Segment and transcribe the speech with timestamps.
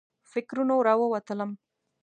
[0.31, 1.51] فکرونو راووتلم.